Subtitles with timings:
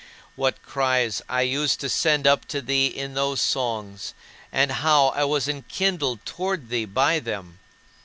[0.35, 4.15] What cries I used to send up to thee in those songs,
[4.51, 7.59] and how I was enkindled toward thee by them!